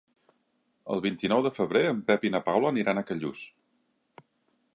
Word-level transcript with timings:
El 0.95 1.03
vint-i-nou 1.03 1.43
de 1.47 1.51
febrer 1.59 1.83
en 1.91 2.01
Pep 2.09 2.27
i 2.29 2.33
na 2.37 2.41
Paula 2.49 2.73
aniran 2.75 3.03
a 3.03 3.05
Callús. 3.11 3.45